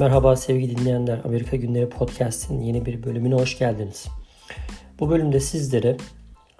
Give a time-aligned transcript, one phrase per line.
[0.00, 1.18] Merhaba sevgili dinleyenler.
[1.24, 4.06] Amerika Günleri Podcast'in yeni bir bölümüne hoş geldiniz.
[5.00, 5.96] Bu bölümde sizlere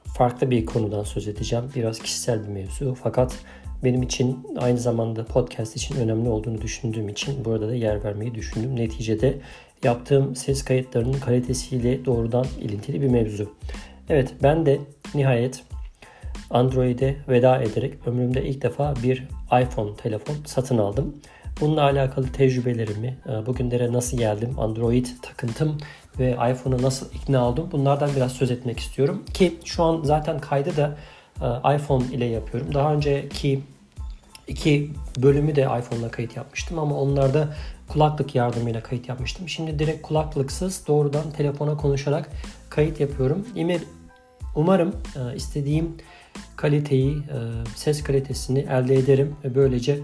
[0.04, 1.64] farklı bir konudan söz edeceğim.
[1.76, 3.38] Biraz kişisel bir mevzu fakat
[3.84, 8.76] benim için aynı zamanda podcast için önemli olduğunu düşündüğüm için burada da yer vermeyi düşündüm.
[8.76, 9.38] Neticede
[9.84, 13.52] yaptığım ses kayıtlarının kalitesiyle doğrudan ilintili bir mevzu.
[14.08, 14.78] Evet ben de
[15.14, 15.62] nihayet
[16.50, 19.28] Android'e veda ederek ömrümde ilk defa bir
[19.62, 21.14] iPhone telefon satın aldım.
[21.60, 25.78] Bununla alakalı tecrübelerimi, e, bugünlere nasıl geldim, Android takıntım
[26.18, 29.24] ve iPhone'a nasıl ikna oldum bunlardan biraz söz etmek istiyorum.
[29.34, 30.96] Ki şu an zaten kaydı da
[31.40, 32.74] e, iPhone ile yapıyorum.
[32.74, 33.60] Daha önceki
[34.48, 37.48] iki bölümü de iPhone'la kayıt yapmıştım ama onlarda
[37.88, 39.48] kulaklık yardımıyla kayıt yapmıştım.
[39.48, 42.30] Şimdi direkt kulaklıksız doğrudan telefona konuşarak
[42.70, 43.46] kayıt yapıyorum.
[44.56, 45.96] Umarım e, istediğim
[46.56, 47.22] kaliteyi,
[47.76, 49.98] ses kalitesini elde ederim ve böylece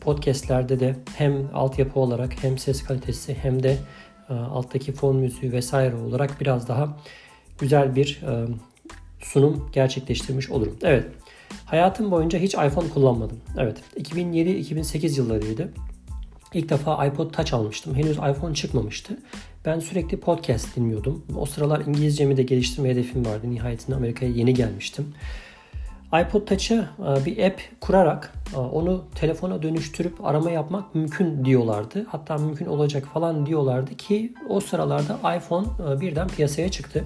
[0.00, 3.76] podcastlerde de hem altyapı olarak hem ses kalitesi hem de
[4.30, 6.96] e, alttaki fon müziği vesaire olarak biraz daha
[7.58, 8.46] güzel bir e,
[9.20, 10.76] sunum gerçekleştirmiş olurum.
[10.82, 11.04] Evet.
[11.64, 13.40] Hayatım boyunca hiç iPhone kullanmadım.
[13.58, 13.76] Evet.
[13.96, 15.72] 2007-2008 yıllarıydı.
[16.54, 17.94] İlk defa iPod Touch almıştım.
[17.94, 19.18] Henüz iPhone çıkmamıştı.
[19.64, 21.24] Ben sürekli podcast dinliyordum.
[21.36, 23.50] O sıralar İngilizcemi de geliştirme hedefim vardı.
[23.50, 25.14] Nihayetinde Amerika'ya yeni gelmiştim
[26.14, 32.06] iPod Touch'ı e, bir app kurarak e, onu telefona dönüştürüp arama yapmak mümkün diyorlardı.
[32.08, 37.04] Hatta mümkün olacak falan diyorlardı ki o sıralarda iPhone e, birden piyasaya çıktı.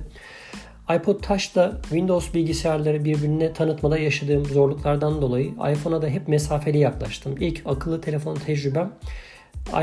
[0.97, 7.34] iPod Touch'la Windows bilgisayarları birbirine tanıtmada yaşadığım zorluklardan dolayı iPhone'a da hep mesafeli yaklaştım.
[7.41, 8.92] İlk akıllı telefon tecrübem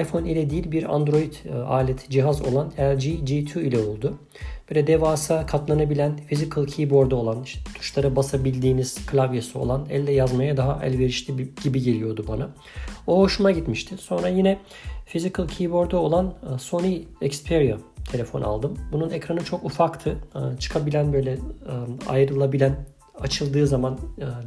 [0.01, 1.33] iPhone ile değil bir Android
[1.67, 4.17] alet cihaz olan LG G2 ile oldu.
[4.71, 11.49] Böyle devasa katlanabilen physical keyboard'u olan işte tuşlara basabildiğiniz klavyesi olan elde yazmaya daha elverişli
[11.63, 12.49] gibi geliyordu bana.
[13.07, 13.97] O hoşuma gitmişti.
[13.97, 14.59] Sonra yine
[15.05, 17.77] physical keyboard'u olan e, Sony Xperia
[18.11, 18.77] telefon aldım.
[18.91, 20.17] Bunun ekranı çok ufaktı.
[20.35, 21.39] E, çıkabilen böyle e,
[22.09, 22.75] ayrılabilen
[23.19, 23.99] açıldığı zaman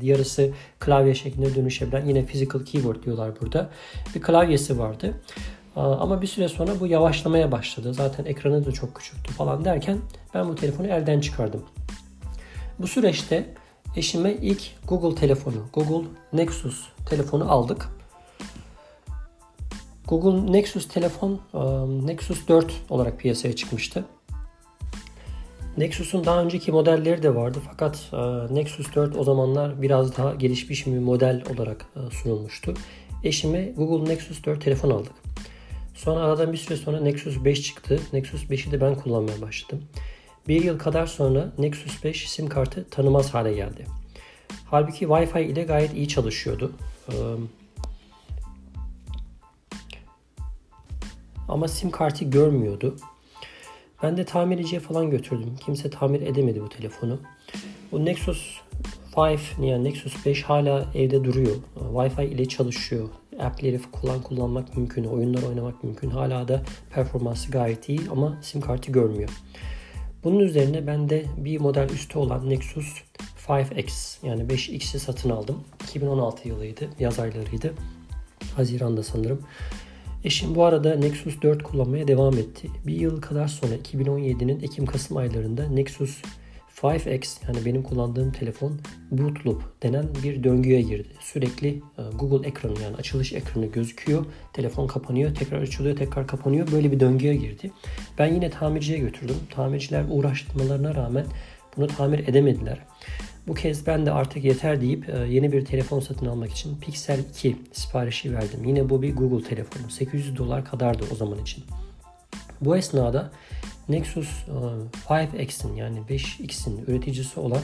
[0.02, 3.70] yarısı klavye şeklinde dönüşebilen yine physical keyboard diyorlar burada.
[4.14, 5.14] Bir klavyesi vardı.
[5.76, 7.94] Ama bir süre sonra bu yavaşlamaya başladı.
[7.94, 9.98] Zaten ekranı da çok küçülttü falan derken
[10.34, 11.62] ben bu telefonu elden çıkardım.
[12.78, 13.54] Bu süreçte
[13.96, 17.88] eşime ilk Google telefonu, Google Nexus telefonu aldık.
[20.08, 21.40] Google Nexus telefon
[22.06, 24.04] Nexus 4 olarak piyasaya çıkmıştı.
[25.76, 28.12] Nexus'un daha önceki modelleri de vardı fakat
[28.50, 32.74] Nexus 4 o zamanlar biraz daha gelişmiş bir model olarak sunulmuştu.
[33.24, 35.23] Eşime Google Nexus 4 telefon aldık.
[35.94, 38.00] Sonra aradan bir süre sonra Nexus 5 çıktı.
[38.12, 39.84] Nexus 5'i de ben kullanmaya başladım.
[40.48, 43.86] Bir yıl kadar sonra Nexus 5 sim kartı tanımaz hale geldi.
[44.70, 46.72] Halbuki Wi-Fi ile gayet iyi çalışıyordu.
[51.48, 52.96] Ama sim kartı görmüyordu.
[54.02, 55.56] Ben de tamirciye falan götürdüm.
[55.64, 57.20] Kimse tamir edemedi bu telefonu.
[57.92, 58.60] Bu Nexus
[59.16, 61.56] 5 yani Nexus 5 hala evde duruyor.
[61.76, 66.10] Wi-Fi ile çalışıyor app'leri kullan kullanmak mümkün, oyunlar oynamak mümkün.
[66.10, 69.30] Hala da performansı gayet iyi ama sim kartı görmüyor.
[70.24, 73.02] Bunun üzerine ben de bir model üstü olan Nexus
[73.48, 75.64] 5X yani 5X'i satın aldım.
[75.84, 77.74] 2016 yılıydı, yaz aylarıydı.
[78.56, 79.40] Haziran'da sanırım.
[80.24, 82.68] Eşim bu arada Nexus 4 kullanmaya devam etti.
[82.86, 86.22] Bir yıl kadar sonra 2017'nin Ekim-Kasım aylarında Nexus
[86.82, 88.80] 5X yani benim kullandığım telefon
[89.10, 91.08] boot loop denen bir döngüye girdi.
[91.20, 94.24] Sürekli e, Google ekranı yani açılış ekranı gözüküyor.
[94.52, 96.72] Telefon kapanıyor, tekrar açılıyor, tekrar kapanıyor.
[96.72, 97.70] Böyle bir döngüye girdi.
[98.18, 99.36] Ben yine tamirciye götürdüm.
[99.50, 101.26] Tamirciler uğraştırmalarına rağmen
[101.76, 102.78] bunu tamir edemediler.
[103.46, 107.18] Bu kez ben de artık yeter deyip e, yeni bir telefon satın almak için Pixel
[107.18, 108.64] 2 siparişi verdim.
[108.64, 109.90] Yine bu bir Google telefonu.
[109.90, 111.64] 800 dolar kadardı o zaman için.
[112.64, 113.30] Bu esnada
[113.88, 114.28] Nexus
[115.08, 117.62] 5X'in e, yani 5X'in üreticisi olan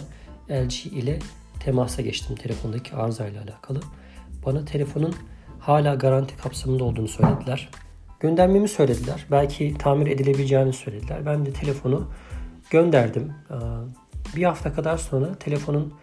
[0.51, 1.19] LG ile
[1.65, 3.81] temasa geçtim telefondaki arızayla alakalı.
[4.47, 5.15] Bana telefonun
[5.61, 7.69] hala garanti kapsamında olduğunu söylediler.
[8.21, 9.27] Göndermemi söylediler.
[9.31, 11.27] Belki tamir edilebileceğini söylediler.
[11.27, 12.11] Ben de telefonu
[12.71, 13.33] gönderdim.
[13.51, 13.57] E,
[14.37, 15.95] bir hafta kadar sonra telefonun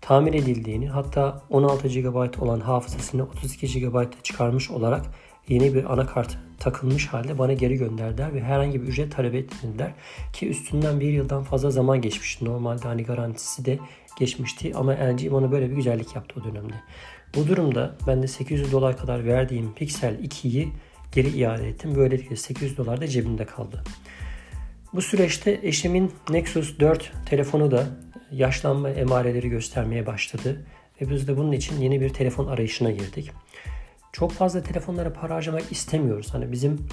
[0.00, 5.06] tamir edildiğini hatta 16 GB olan hafızasını 32 GB'a çıkarmış olarak
[5.48, 9.90] yeni bir anakart takılmış halde bana geri gönderdiler ve herhangi bir ücret talep etmediler.
[10.32, 12.44] Ki üstünden bir yıldan fazla zaman geçmişti.
[12.44, 13.78] Normalde hani garantisi de
[14.18, 16.74] geçmişti ama LG bana böyle bir güzellik yaptı o dönemde.
[17.36, 20.68] Bu durumda ben de 800 dolar kadar verdiğim Pixel 2'yi
[21.12, 21.94] geri iade ettim.
[21.96, 23.84] Böylelikle 800 dolar da cebimde kaldı.
[24.92, 27.86] Bu süreçte eşimin Nexus 4 telefonu da
[28.32, 30.64] yaşlanma emareleri göstermeye başladı.
[31.00, 33.32] Ve biz de bunun için yeni bir telefon arayışına girdik
[34.12, 36.34] çok fazla telefonlara para harcamak istemiyoruz.
[36.34, 36.86] Hani bizim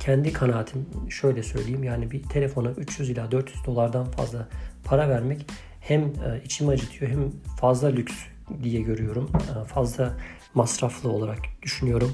[0.00, 1.84] kendi kanaatim şöyle söyleyeyim.
[1.84, 4.48] Yani bir telefona 300 ila 400 dolardan fazla
[4.84, 5.46] para vermek
[5.80, 7.30] hem e, içimi acıtıyor hem
[7.60, 8.14] fazla lüks
[8.62, 9.30] diye görüyorum.
[9.34, 10.16] E, fazla
[10.54, 12.12] masraflı olarak düşünüyorum.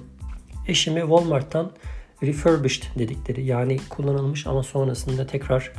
[0.69, 1.73] Eşimi Walmart'tan
[2.23, 5.73] refurbished dedikleri yani kullanılmış ama sonrasında tekrar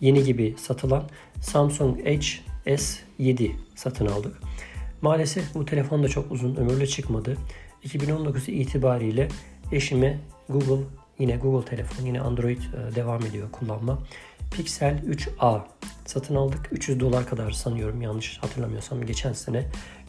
[0.00, 1.08] yeni gibi satılan
[1.40, 2.26] Samsung Edge
[2.66, 4.40] S7 satın aldık.
[5.02, 7.36] Maalesef bu telefon da çok uzun ömürlü çıkmadı.
[7.84, 9.28] 2019 itibariyle
[9.72, 10.18] eşime
[10.48, 10.84] Google
[11.18, 13.98] yine Google telefon yine Android e, devam ediyor kullanma.
[14.50, 15.60] Pixel 3a
[16.06, 16.68] satın aldık.
[16.72, 19.64] 300 dolar kadar sanıyorum yanlış hatırlamıyorsam geçen sene.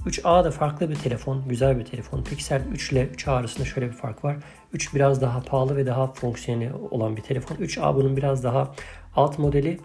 [0.05, 2.23] 3a da farklı bir telefon, güzel bir telefon.
[2.23, 4.37] Pixel 3 ile 3a arasında şöyle bir fark var.
[4.73, 7.55] 3 biraz daha pahalı ve daha fonksiyonel olan bir telefon.
[7.55, 8.75] 3a bunun biraz daha
[9.15, 9.79] alt modeli.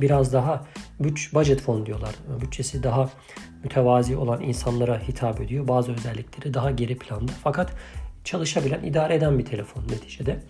[0.00, 0.64] Biraz daha
[1.00, 2.14] bütç budget fon diyorlar.
[2.40, 3.10] Bütçesi daha
[3.64, 5.68] mütevazi olan insanlara hitap ediyor.
[5.68, 7.32] Bazı özellikleri daha geri planda.
[7.42, 7.72] Fakat
[8.24, 10.40] çalışabilen, idare eden bir telefon neticede.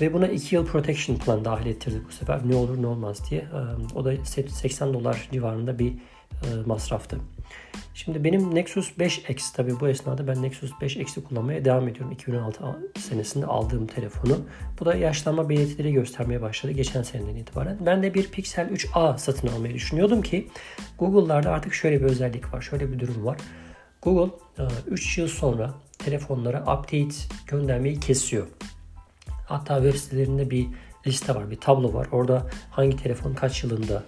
[0.00, 2.40] Ve buna 2 yıl protection plan dahil ettirdik bu sefer.
[2.44, 3.44] Ne olur ne olmaz diye.
[3.94, 5.94] O da 80 dolar civarında bir
[6.66, 7.16] masraftı.
[7.94, 12.12] Şimdi benim Nexus 5X tabii bu esnada ben Nexus 5X'i kullanmaya devam ediyorum.
[12.12, 12.64] 2016
[12.98, 14.38] senesinde aldığım telefonu.
[14.80, 17.78] Bu da yaşlanma belirtileri göstermeye başladı geçen seneden itibaren.
[17.86, 20.48] Ben de bir Pixel 3a satın almayı düşünüyordum ki
[20.98, 22.60] Google'larda artık şöyle bir özellik var.
[22.60, 23.36] Şöyle bir durum var.
[24.02, 24.34] Google
[24.86, 27.14] 3 yıl sonra telefonlara update
[27.46, 28.46] göndermeyi kesiyor.
[29.48, 30.66] Hatta web sitelerinde bir
[31.06, 32.08] liste var, bir tablo var.
[32.12, 34.02] Orada hangi telefon kaç yılında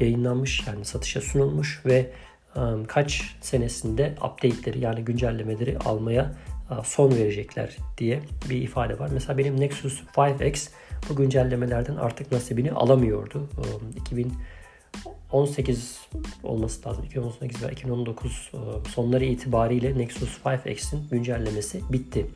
[0.00, 2.10] yayınlanmış yani satışa sunulmuş ve
[2.56, 6.34] ıı, kaç senesinde update'leri yani güncellemeleri almaya
[6.70, 9.10] ıı, son verecekler diye bir ifade var.
[9.12, 10.68] Mesela benim Nexus 5X
[11.10, 13.48] bu güncellemelerden artık nasibini alamıyordu.
[13.96, 16.00] 2018
[16.42, 17.04] olması lazım.
[17.04, 18.60] 2018 ve 2019 ıı,
[18.94, 22.26] sonları itibariyle Nexus 5X'in güncellemesi bitti.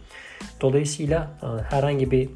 [0.61, 1.31] Dolayısıyla
[1.70, 2.29] herhangi bir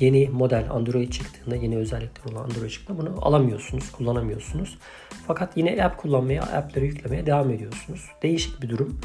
[0.00, 4.78] yeni model Android çıktığında, yeni özellikler olan Android çıktığında bunu alamıyorsunuz, kullanamıyorsunuz.
[5.26, 8.06] Fakat yine app kullanmaya, app'leri yüklemeye devam ediyorsunuz.
[8.22, 9.00] Değişik bir durum.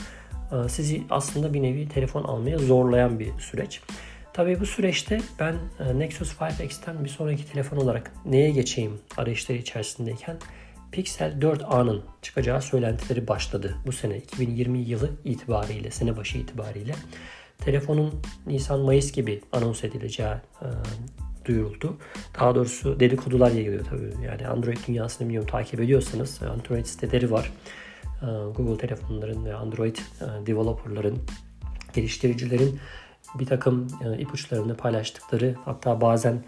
[0.51, 3.81] Ee, sizi aslında bir nevi telefon almaya zorlayan bir süreç.
[4.33, 10.37] Tabii bu süreçte ben e, Nexus 5X'ten bir sonraki telefon olarak neye geçeyim arayışları içerisindeyken
[10.91, 16.95] Pixel 4a'nın çıkacağı söylentileri başladı bu sene 2020 yılı itibariyle, sene başı itibariyle
[17.57, 18.13] telefonun
[18.47, 20.67] Nisan-Mayıs gibi anons edileceği e,
[21.45, 21.97] duyuruldu.
[22.39, 24.25] Daha doğrusu dedikodular yayılıyor tabii.
[24.25, 27.51] Yani Android dünyasını biliyorum takip ediyorsanız e, Android siteleri var.
[28.21, 28.25] E,
[28.55, 31.17] Google telefonların ve Android e, developerların,
[31.93, 32.79] geliştiricilerin
[33.39, 36.43] bir takım e, ipuçlarını paylaştıkları hatta bazen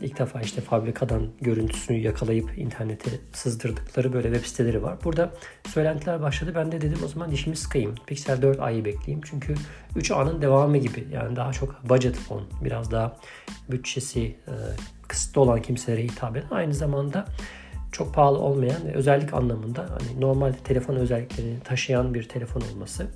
[0.00, 4.98] ilk defa işte fabrikadan görüntüsünü yakalayıp internete sızdırdıkları böyle web siteleri var.
[5.04, 5.30] Burada
[5.68, 6.52] söylentiler başladı.
[6.54, 7.94] Ben de dedim o zaman dişimi sıkayım.
[8.06, 9.20] Pixel 4 ayı bekleyeyim.
[9.30, 9.54] Çünkü
[9.96, 11.06] 3A'nın devamı gibi.
[11.12, 12.44] Yani daha çok budget phone.
[12.64, 13.16] Biraz daha
[13.70, 14.36] bütçesi
[15.08, 16.48] kısıtlı olan kimselere hitap eden.
[16.50, 17.26] Aynı zamanda
[17.92, 23.06] çok pahalı olmayan ve özellik anlamında hani normal telefon özelliklerini taşıyan bir telefon olması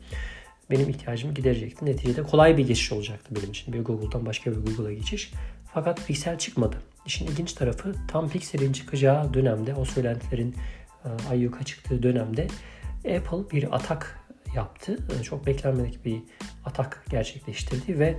[0.70, 1.86] benim ihtiyacımı giderecekti.
[1.86, 3.72] Neticede kolay bir geçiş olacaktı benim için.
[3.72, 5.32] Bir Google'dan başka bir Google'a geçiş.
[5.74, 6.76] Fakat Pixel çıkmadı.
[7.06, 10.54] İşin ilginç tarafı tam Pixel'in çıkacağı dönemde, o söylentilerin
[11.04, 12.46] e, ayyuka çıktığı dönemde
[12.98, 14.20] Apple bir atak
[14.56, 14.98] yaptı.
[15.20, 16.22] E, çok beklenmedik bir
[16.64, 18.16] atak gerçekleştirdi ve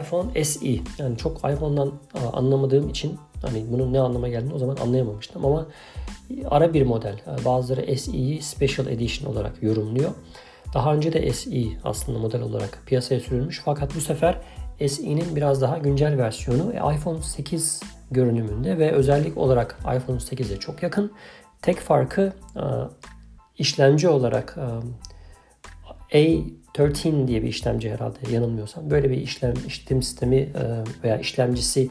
[0.00, 0.68] iPhone SE
[0.98, 5.66] yani çok iPhone'dan e, anlamadığım için hani bunun ne anlama geldiğini o zaman anlayamamıştım ama
[6.50, 7.20] ara bir model.
[7.44, 10.10] Bazıları SE'yi Special Edition olarak yorumluyor.
[10.74, 14.40] Daha önce de SE aslında model olarak piyasaya sürülmüş fakat bu sefer
[14.78, 17.80] SE'nin biraz daha güncel versiyonu iPhone 8
[18.10, 21.12] görünümünde ve özellik olarak iPhone 8'e çok yakın.
[21.62, 22.62] Tek farkı e,
[23.58, 24.58] işlemci olarak
[26.12, 26.38] e,
[26.74, 28.90] A13 diye bir işlemci herhalde yanılmıyorsam.
[28.90, 31.90] Böyle bir işlem işletim sistemi e, veya işlemcisi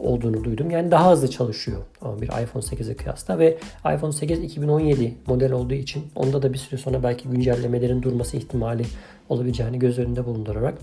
[0.00, 0.70] olduğunu duydum.
[0.70, 1.82] Yani daha hızlı çalışıyor
[2.20, 3.58] bir iPhone 8'e kıyasla ve
[3.94, 8.84] iPhone 8 2017 model olduğu için onda da bir süre sonra belki güncellemelerin durması ihtimali
[9.28, 10.78] olabileceğini göz önünde bulundurarak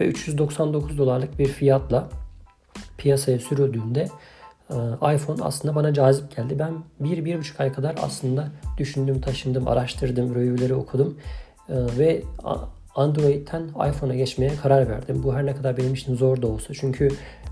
[0.00, 2.08] ve 399 dolarlık bir fiyatla
[2.98, 4.08] piyasaya sürüldüğünde
[4.70, 4.76] e,
[5.14, 6.58] iPhone aslında bana cazip geldi.
[6.58, 8.48] Ben bir, bir buçuk ay kadar aslında
[8.78, 11.18] düşündüm, taşındım, araştırdım, review'leri okudum
[11.68, 12.22] e, ve
[12.94, 15.22] Android'ten iPhone'a geçmeye karar verdim.
[15.22, 16.74] Bu her ne kadar benim için zor da olsa.
[16.74, 17.08] Çünkü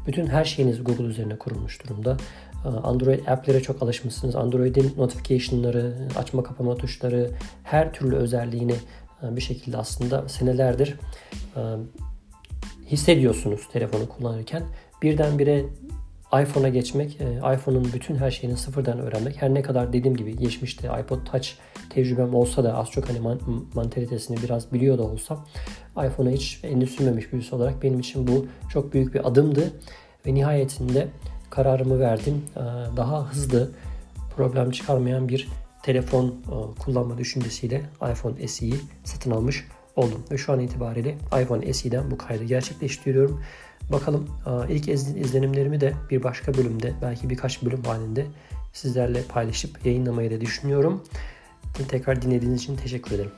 [0.07, 2.17] bütün her şeyiniz Google üzerine kurulmuş durumda.
[2.65, 4.37] E, Android app'lere çok alışmışsınız.
[4.37, 7.31] Android'in notification'ları, açma kapama tuşları,
[7.65, 8.75] her türlü özelliğini
[9.23, 10.97] bir şekilde aslında senelerdir
[12.87, 14.63] hissediyorsunuz telefonu kullanırken.
[15.03, 15.65] Birdenbire
[16.33, 19.43] iPhone'a geçmek, e, iPhone'un bütün her şeyini sıfırdan öğrenmek.
[19.43, 21.49] Her ne kadar dediğim gibi geçmişte iPod Touch
[21.91, 23.41] tecrübem olsa da az çok hani man-
[23.75, 25.47] mantalitesini biraz biliyor da olsam
[26.07, 26.87] iPhone'a hiç elini
[27.33, 29.73] birisi olarak benim için bu çok büyük bir adımdı.
[30.27, 31.09] Ve nihayetinde
[31.51, 32.43] kararımı verdim.
[32.57, 32.61] E,
[32.97, 33.71] daha hızlı,
[34.37, 35.49] problem çıkarmayan bir
[35.83, 37.83] telefon e, kullanma düşüncesiyle
[38.13, 39.67] iPhone SE'yi satın almış
[39.99, 40.25] oldum.
[40.31, 43.43] Ve şu an itibariyle iPhone SE'den bu kaydı gerçekleştiriyorum.
[43.93, 44.29] Bakalım
[44.69, 48.27] ilk izlenimlerimi de bir başka bölümde belki birkaç bölüm halinde
[48.73, 51.05] sizlerle paylaşıp yayınlamayı da düşünüyorum.
[51.89, 53.31] Tekrar dinlediğiniz için teşekkür ederim.